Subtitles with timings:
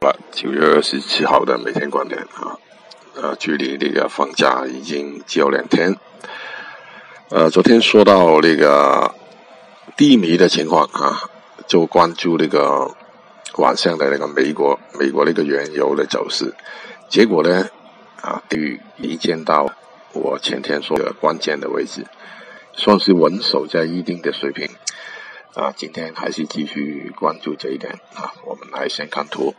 [0.00, 2.56] 了九月二十七号的每天观点啊，
[3.16, 5.94] 呃，距离那个放假已经只有两天。
[7.28, 9.14] 呃，昨天说到那个
[9.98, 11.28] 低迷的情况啊，
[11.66, 12.96] 就关注那个
[13.58, 16.54] 晚上的那个美国美国那个原油的走势，
[17.10, 17.68] 结果呢，
[18.22, 19.70] 啊，于一见到
[20.14, 22.06] 我前天说的关键的位置，
[22.72, 24.66] 算是稳守在一定的水平。
[25.54, 28.32] 啊，今天还是继续关注这一点啊。
[28.46, 29.54] 我们来先看图。